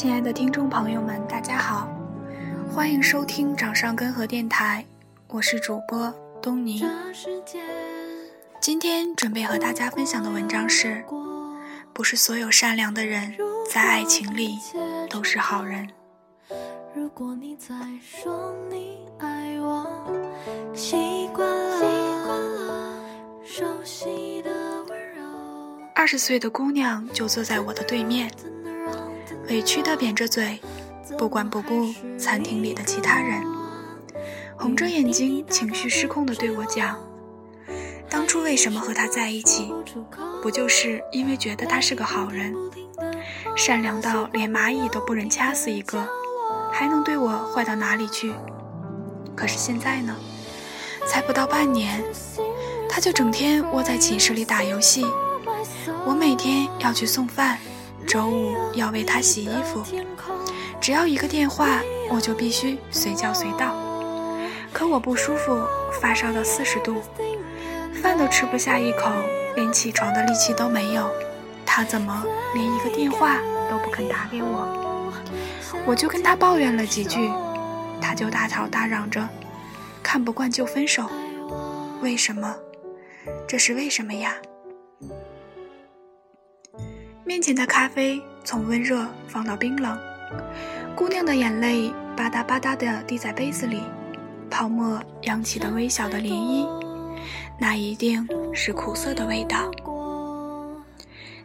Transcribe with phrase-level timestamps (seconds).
[0.00, 1.86] 亲爱的听众朋友们，大家好，
[2.72, 4.82] 欢迎收听掌上根河电台，
[5.28, 6.10] 我是主播
[6.40, 6.82] 东尼。
[8.62, 11.04] 今天准备和大家分享的文章是：
[11.92, 13.36] 不是所有善良的人
[13.70, 14.58] 在爱情里
[15.10, 15.86] 都是好人。
[16.94, 19.86] 如果你在说你爱我，
[20.72, 22.94] 习惯了
[23.44, 24.50] 熟悉的
[24.84, 25.22] 温柔。
[25.94, 28.30] 二十岁的姑娘就坐在我的对面。
[29.48, 30.60] 委屈的扁着嘴，
[31.18, 33.42] 不管不顾餐厅里的其他人，
[34.56, 36.96] 红着眼睛，情绪失控的对我讲
[38.08, 39.72] ：“当初为什么和他在一起？
[40.42, 42.54] 不就是因为觉得他是个好人，
[43.56, 46.06] 善良到连蚂蚁都不忍掐死一个，
[46.70, 48.32] 还能对我坏到哪里去？
[49.34, 50.16] 可是现在呢？
[51.06, 52.04] 才不到半年，
[52.88, 55.04] 他就整天窝在寝室里打游戏，
[56.06, 57.58] 我每天要去送饭。”
[58.06, 59.82] 周五要为他洗衣服，
[60.80, 63.74] 只要一个电话，我就必须随叫随到。
[64.72, 65.60] 可我不舒服，
[66.00, 67.02] 发烧到四十度，
[68.02, 69.10] 饭都吃不下一口，
[69.54, 71.10] 连起床的力气都没有。
[71.64, 73.36] 他怎么连一个电话
[73.70, 75.12] 都不肯打给我？
[75.86, 77.30] 我就跟他抱怨了几句，
[78.00, 79.28] 他就大吵大嚷着，
[80.02, 81.04] 看不惯就分手。
[82.00, 82.56] 为什么？
[83.46, 84.34] 这是为什么呀？
[87.30, 89.96] 面前的咖啡从温热放到冰冷，
[90.96, 93.84] 姑娘的眼泪吧嗒吧嗒地滴在杯子里，
[94.50, 96.66] 泡沫扬起的微小的涟漪，
[97.56, 99.70] 那一定是苦涩的味道。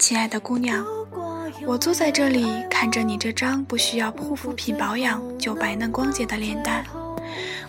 [0.00, 0.84] 亲爱的姑娘，
[1.64, 6.84] 我坐在这里看着你这张不需要护肤品保养就白嫩光洁的脸蛋，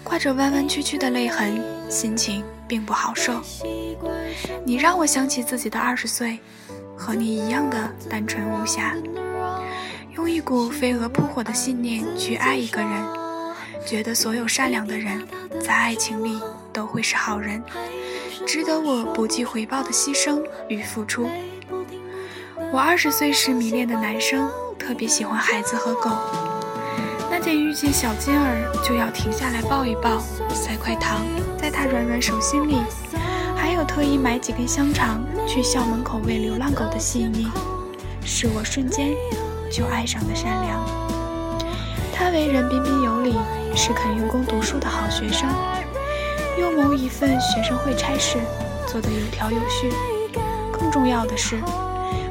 [0.03, 3.39] 挂着弯弯曲曲的泪痕，心情并不好受。
[4.65, 6.39] 你让我想起自己的二十岁。
[6.99, 8.93] 和你一样的单纯无瑕，
[10.15, 12.92] 用一股飞蛾扑火的信念去爱一个人，
[13.87, 15.26] 觉得所有善良的人
[15.65, 16.42] 在爱情里
[16.73, 17.64] 都会是好人，
[18.45, 21.30] 值得我不计回报的牺牲与付出。
[22.73, 26.11] 我二十岁时迷恋的男生特别喜欢孩子和狗，
[27.31, 30.20] 那天遇见小金儿就要停下来抱一抱，
[30.54, 31.26] 塞块糖
[31.58, 32.76] 在他软软手心里。
[33.80, 37.48] 有特意买几根香肠去校门口喂流浪狗的细腻，
[38.26, 39.14] 是我瞬间
[39.72, 40.84] 就爱上的善良。
[42.12, 43.34] 他为人彬彬有礼，
[43.73, 45.50] 是肯用功读书的好学生，
[46.60, 48.38] 又谋一份学生会差事，
[48.86, 49.90] 做得有条有序。
[50.73, 51.56] 更重要的是，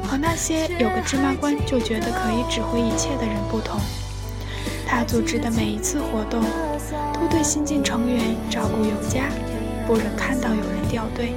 [0.07, 3.81] 和那些有个芝麻官就觉得可以指挥一切的人不同，
[4.85, 6.43] 他组织的每一次活动，
[7.11, 9.23] 都对新进成员照顾有加。
[9.87, 11.33] 不忍看到有人掉队，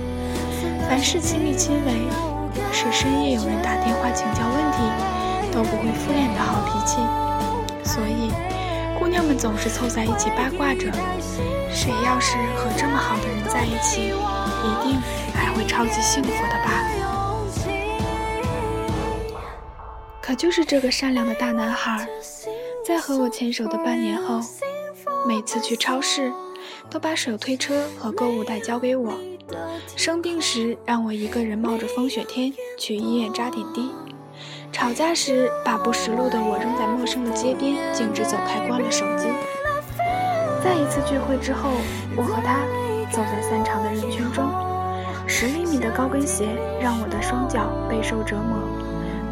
[0.88, 1.92] 凡事亲力亲为，
[2.72, 4.78] 是深夜有人打电话请教问题
[5.52, 6.96] 都不会敷衍的好脾气。
[7.84, 8.32] 所以，
[8.98, 10.90] 姑娘们总是凑在一起八卦着，
[11.70, 14.98] 谁要是和这么好的人在一起，一定
[15.34, 16.88] 还会超级幸福的吧？
[20.22, 22.06] 可就是这个善良的大男孩，
[22.86, 24.40] 在和我牵手的半年后，
[25.28, 26.32] 每次去超市。
[26.90, 29.14] 都把手推车和购物袋交给我，
[29.96, 33.90] 生病时让我一个人冒着风雪天去医院扎点滴，
[34.72, 39.26] 吵架时把不识路的我扔在陌生的街边，径直走开，关了手机。
[40.64, 41.70] 在一次聚会之后，
[42.16, 42.64] 我和他
[43.10, 44.48] 走在散场的人群中，
[45.26, 46.48] 十厘米的高跟鞋
[46.80, 48.58] 让我的双脚备受折磨，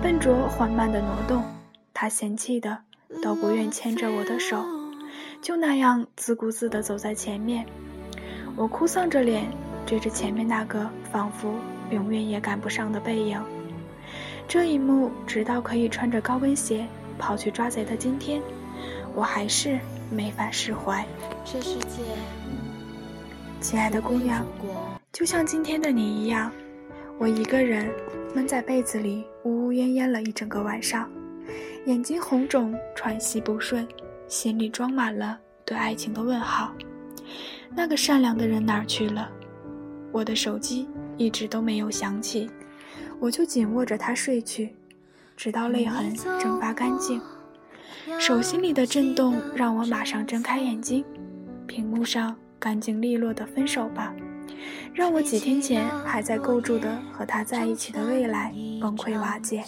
[0.02, 1.42] 笨拙缓慢的挪动，
[1.94, 2.76] 他嫌弃的
[3.22, 4.64] 都不愿牵着我的手。
[5.40, 7.64] 就那样自顾自地走在前面，
[8.56, 9.50] 我哭丧着脸
[9.86, 11.54] 追着前面那个仿佛
[11.90, 13.42] 永远也赶不上的背影。
[14.46, 16.86] 这一幕，直到可以穿着高跟鞋
[17.18, 18.42] 跑去抓贼的今天，
[19.14, 19.78] 我还是
[20.10, 21.06] 没法释怀。
[21.44, 22.02] 这世界，
[23.60, 24.44] 亲爱的姑娘，
[25.12, 26.50] 就像今天的你一样，
[27.18, 27.88] 我一个人
[28.34, 31.08] 闷在被子里呜呜咽咽了一整个晚上，
[31.86, 33.86] 眼睛红肿，喘息不顺。
[34.26, 36.72] 心里装满了对爱情的问号，
[37.74, 39.28] 那个善良的人哪儿去了？
[40.12, 42.50] 我的手机一直都没有响起，
[43.18, 44.74] 我就紧握着它睡去，
[45.36, 47.20] 直到泪痕蒸发干净。
[48.18, 51.04] 手心里的震动让我马上睁开眼睛，
[51.66, 54.12] 屏幕上干净利落的“分手吧”，
[54.92, 59.62] 让我几天前还在构筑的和他在一起的未来崩溃瓦解。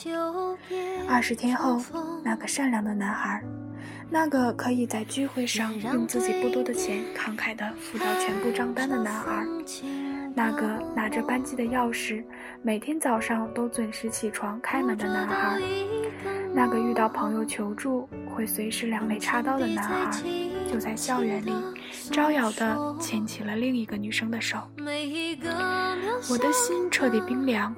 [1.08, 1.80] 二十天后，
[2.24, 3.42] 那个善良的男孩。
[4.10, 9.46] 那个可以在聚会上用自己不多的钱慷慨地付掉全部账单的男孩，
[10.34, 12.24] 那个拿着班机的钥匙，
[12.62, 15.60] 每天早上都准时起床开门的男孩，
[16.54, 20.10] 那个遇到朋友求助会随时两肋插刀的男孩，
[20.72, 21.52] 就在校园里
[22.10, 24.58] 招摇地牵起了另一个女生的手。
[26.30, 27.74] 我的心彻底冰凉。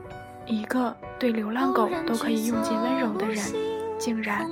[0.46, 3.42] 一个对流浪狗都可以用尽温柔的人，
[3.98, 4.46] 竟然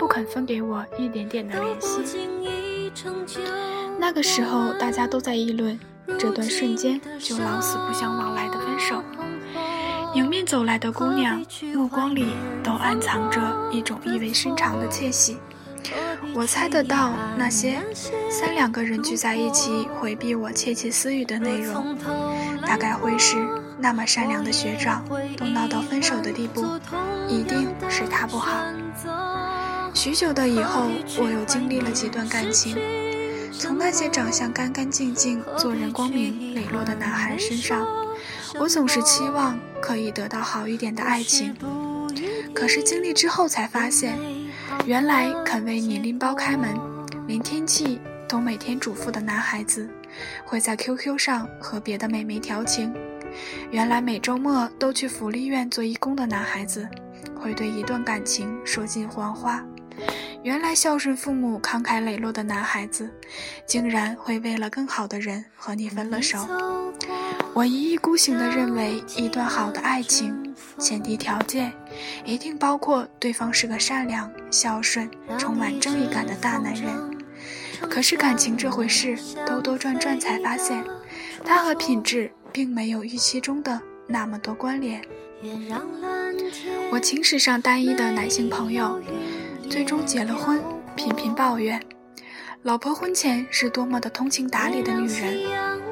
[0.00, 2.26] 不肯分给我一点点的怜惜。
[3.98, 5.78] 那个时候，大家都在议论
[6.18, 9.02] 这段瞬间就老死不相往来的分手。
[10.14, 11.42] 迎面走来的姑娘，
[11.74, 12.28] 目光里
[12.62, 13.40] 都暗藏着
[13.72, 15.38] 一种意味深长的窃喜。
[16.34, 17.78] 我猜得到，那些
[18.30, 21.96] 三两个人聚在一起回避我窃窃私语的内容，
[22.66, 23.36] 大概会是
[23.78, 25.04] 那么善良的学长
[25.36, 26.64] 都闹到分手的地步，
[27.28, 28.52] 一定是他不好。
[29.92, 32.76] 许久的以后，我又经历了几段感情，
[33.58, 37.86] 从那些长相干干净净、做人光明磊落的男孩身上。
[38.58, 41.56] 我总是期望可以得到好一点的爱情，
[42.54, 44.16] 可是经历之后才发现，
[44.86, 46.72] 原来肯为你拎包开门，
[47.26, 49.90] 连天气都每天嘱咐的男孩子，
[50.44, 52.92] 会在 QQ 上和别的美眉调情；
[53.72, 56.88] 原来每周末都去福利院做义工的男孩子，
[57.34, 59.58] 会对一段感情说尽谎话；
[60.44, 63.10] 原来孝顺父母、慷慨磊落的男孩子，
[63.64, 66.38] 竟然会为了更好的人和你分了手。
[67.54, 71.72] 我一意孤行地认为，一段好的爱情前提条件
[72.26, 76.92] 一定包括对方是个善良、孝顺、充满正义感的大男人。
[77.88, 80.84] 可是感情这回事，兜兜转转才发现，
[81.42, 85.00] 它和品质并没有预期中的那么多关联。
[86.90, 89.00] 我情史上单一的男性朋友，
[89.74, 90.62] 最终结了婚，
[90.94, 91.82] 频频抱怨，
[92.62, 95.36] 老婆婚前是多么的通情达理的女人。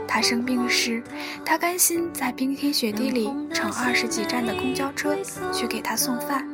[0.06, 1.02] 他生病时，
[1.44, 5.16] 他甘心在冰天雪地里乘二十几站的公交车
[5.52, 6.46] 去给他送饭，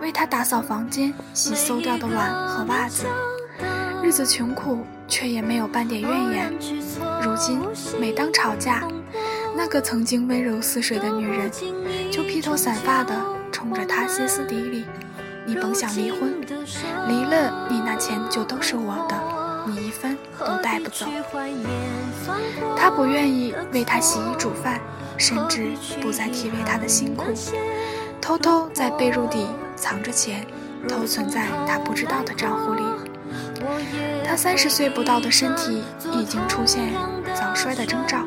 [0.00, 3.04] 为他打扫房间、洗馊掉的碗和袜子。
[4.00, 4.78] 日子穷苦，
[5.08, 6.52] 却也没有半点怨言。
[7.20, 7.60] 如今，
[7.98, 8.86] 每当吵架，
[9.56, 11.50] 那个曾经温柔似水的女人，
[12.12, 13.12] 就披头散发地
[13.50, 14.84] 冲着他歇斯底里
[15.46, 16.40] ：“你甭想离婚，
[17.08, 19.14] 离了你那钱就都是我的。”
[19.66, 21.06] 你一分都带不走。
[22.76, 24.78] 他不愿意为他洗衣煮饭，
[25.16, 25.70] 甚至
[26.02, 27.24] 不再体味他的辛苦，
[28.20, 30.46] 偷偷在被褥底藏着钱，
[30.86, 32.82] 偷存在他不知道的账户里。
[34.22, 35.82] 他三十岁不到的身体
[36.12, 36.92] 已经出现
[37.34, 38.18] 早衰的征兆，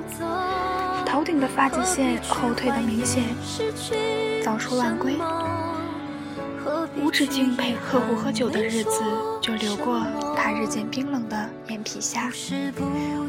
[1.05, 3.25] 头顶的发际线后退的明显，
[4.43, 5.19] 早出晚归。
[7.03, 9.01] 无止境陪客户喝酒的日子，
[9.41, 10.05] 就流过
[10.35, 12.31] 他日渐冰冷的眼皮下。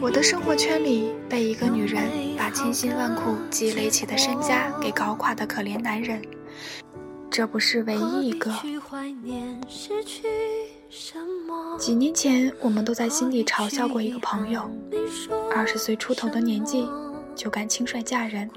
[0.00, 2.02] 我的生活圈里，被一个女人
[2.36, 6.22] 把千辛万苦积累起的身家给搞垮的可怜男人，
[7.30, 8.50] 这不是唯一一个。
[11.78, 14.70] 几年前，我们都在心里嘲笑过一个朋友，
[15.54, 16.88] 二十岁出头的年纪。
[17.38, 18.50] 就敢轻率嫁人，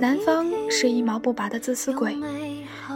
[0.00, 2.16] 男方是一毛不拔的自私鬼，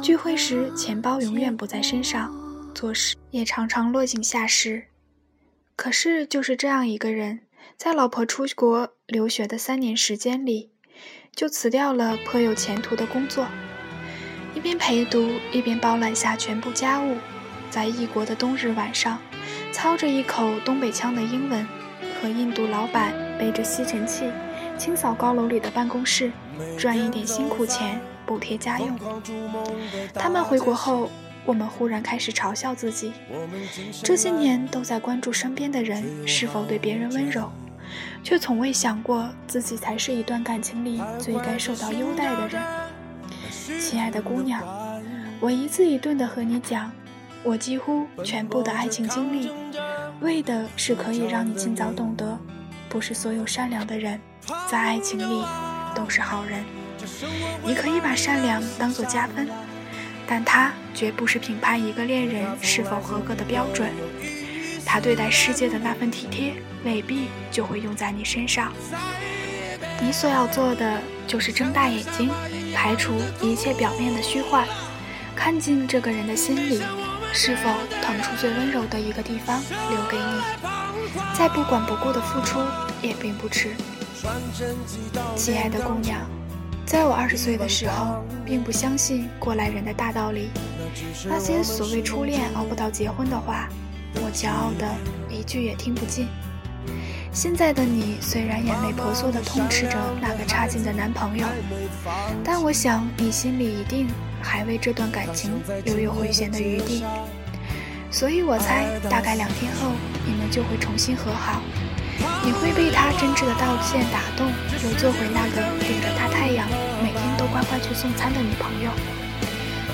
[0.01, 2.33] 聚会时钱包永远不在身上，
[2.73, 4.85] 做事也常常落井下石。
[5.75, 7.41] 可是就是这样一个人，
[7.77, 10.71] 在老婆出国留学的三年时间里，
[11.35, 13.49] 就辞掉了颇有前途的工作，
[14.55, 17.17] 一边陪读一边包揽下全部家务，
[17.69, 19.19] 在异国的冬日晚上，
[19.73, 21.67] 操着一口东北腔的英文，
[22.23, 24.25] 和印度老板背着吸尘器。
[24.79, 26.31] 清扫高楼里的办公室，
[26.79, 28.97] 赚一点辛苦钱补贴家用。
[30.15, 31.11] 他们回国后，
[31.45, 33.13] 我们忽然开始嘲笑自己：
[34.05, 37.51] 这些年都在关注身边的人是否对别人温柔，
[38.23, 42.63] 却从未想过自己才是一段感情里最该受到优待的人。
[43.81, 44.63] 亲爱的姑娘，
[45.41, 46.91] 我一字一顿地和你讲，
[47.43, 49.51] 我几乎全部的爱情经历，
[50.21, 52.39] 为的是可以让你尽早懂得。
[52.89, 54.19] 不是所有善良的人，
[54.71, 55.45] 在爱情里
[55.95, 56.65] 都是好人。
[57.65, 59.49] 你可以把善良当作加分，
[60.27, 63.91] 但它绝不是评判一个恋人是否合格的标准。
[64.85, 68.73] 他对待世界的那份体贴，未必就会用在你身上。
[70.01, 72.31] 你所要做的，就是睁大眼睛，
[72.75, 73.13] 排除
[73.43, 74.67] 一切表面的虚幻，
[75.37, 76.81] 看尽这个人的心里，
[77.35, 77.69] 是否
[78.01, 80.41] 腾出最温柔的一个地方留给你。
[81.35, 82.59] 再不管不顾的付出
[83.03, 83.77] 也并不迟，
[85.37, 86.19] 亲爱的姑娘，
[86.85, 90.51] 在我二十岁的时候，并不相信过来人的大道理，
[91.29, 93.69] 那些所谓初恋熬不到结婚的话，
[94.17, 94.89] 我骄傲的
[95.31, 96.27] 一句也听不进。
[97.33, 101.47] 现在的你虽然眼泪婆娑地痛斥着那个差劲的男朋友，
[102.43, 104.09] 但我想你心里一定
[104.43, 105.53] 还为这段感情
[105.85, 107.05] 留有回旋的余地。
[108.11, 109.93] 所以我猜，大概两天后
[110.27, 111.63] 你们就会重新和好。
[112.45, 114.51] 你会被他真挚的道歉打动，
[114.83, 116.67] 又做回那个顶着大太阳
[117.03, 118.91] 每天都乖乖去送餐的女朋友。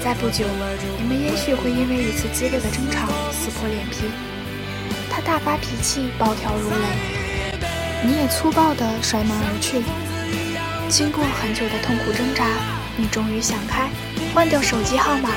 [0.02, 0.44] 再不久，
[0.98, 4.04] 你们也许会因为一次激烈的争吵撕破脸皮，
[5.10, 7.58] 他大发脾气，暴跳如雷，
[8.04, 9.82] 你也粗暴地摔门而去。
[10.90, 12.44] 经过很久的痛苦挣扎，
[12.96, 13.88] 你终于想开，
[14.34, 15.30] 换掉手机号码，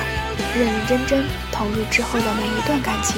[0.54, 3.16] 认认真真投入之后的每一段感情。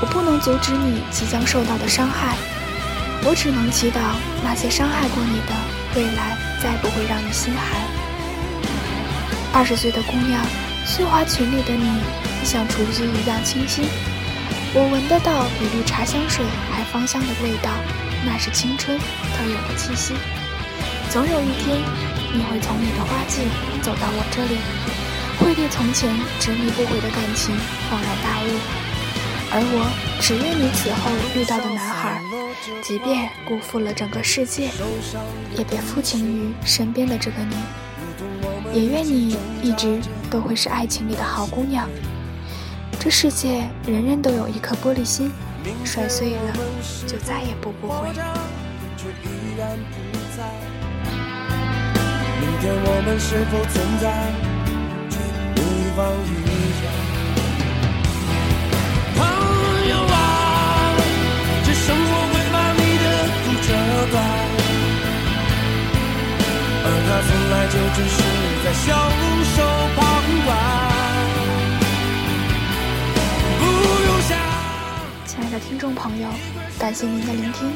[0.00, 2.36] 我不能阻止你即将受到的伤害，
[3.22, 4.00] 我只能祈祷
[4.42, 5.52] 那些伤害过你的
[5.94, 7.80] 未来再不会让你心寒。
[9.52, 10.40] 二十岁的姑娘，
[10.86, 12.00] 碎花裙里的你
[12.44, 13.84] 像雏菊一样清新，
[14.72, 17.70] 我闻得到比绿茶香水还芳香的味道，
[18.24, 20.14] 那是青春特有的气息。
[21.10, 21.82] 总有一天，
[22.32, 23.42] 你会从你的花季
[23.82, 24.56] 走到我这里，
[25.38, 26.08] 会对从前
[26.38, 27.54] 执迷不悔的感情
[27.90, 28.89] 恍然大悟。
[29.52, 29.90] 而我
[30.20, 32.22] 只愿你此后遇到的男孩，
[32.82, 34.70] 即便辜负了整个世界，
[35.56, 37.56] 也别负情于身边的这个你。
[38.72, 41.88] 也愿你一直都会是爱情里的好姑娘。
[43.00, 45.32] 这世界人人都有一颗玻璃心，
[45.84, 46.52] 摔碎了
[47.06, 48.08] 就再也补不回。
[52.40, 54.30] 明天我们是否存在？
[67.22, 68.16] 从来就只是
[68.64, 68.92] 在袖
[69.54, 69.62] 手
[69.96, 70.00] 旁
[70.46, 70.48] 观。
[75.26, 76.28] 亲爱的听众朋友，
[76.78, 77.70] 感谢您的聆听，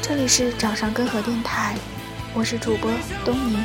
[0.00, 1.76] 这里是掌上根河电台，
[2.32, 2.90] 我是主播
[3.24, 3.58] 东尼，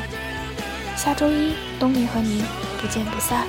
[0.96, 2.44] 下周一东尼和您
[2.80, 3.46] 不见不散。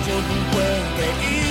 [0.00, 0.62] 就不会
[0.96, 1.45] 给一